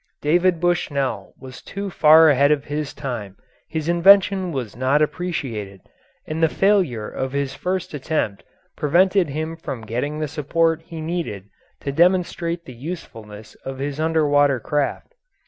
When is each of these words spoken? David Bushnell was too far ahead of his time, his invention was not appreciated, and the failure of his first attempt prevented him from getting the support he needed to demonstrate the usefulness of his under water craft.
David 0.23 0.59
Bushnell 0.59 1.35
was 1.39 1.61
too 1.61 1.91
far 1.91 2.31
ahead 2.31 2.51
of 2.51 2.65
his 2.65 2.91
time, 2.91 3.37
his 3.69 3.87
invention 3.87 4.51
was 4.51 4.75
not 4.75 4.99
appreciated, 4.99 5.81
and 6.25 6.41
the 6.41 6.49
failure 6.49 7.07
of 7.07 7.33
his 7.33 7.53
first 7.53 7.93
attempt 7.93 8.43
prevented 8.75 9.29
him 9.29 9.55
from 9.55 9.81
getting 9.85 10.17
the 10.17 10.27
support 10.27 10.81
he 10.87 11.01
needed 11.01 11.49
to 11.81 11.91
demonstrate 11.91 12.65
the 12.65 12.73
usefulness 12.73 13.53
of 13.63 13.77
his 13.77 13.99
under 13.99 14.27
water 14.27 14.59
craft. 14.59 15.13